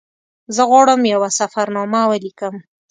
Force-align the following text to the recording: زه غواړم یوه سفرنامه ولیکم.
زه 0.55 0.61
غواړم 0.69 1.01
یوه 1.13 1.29
سفرنامه 1.39 2.01
ولیکم. 2.07 2.55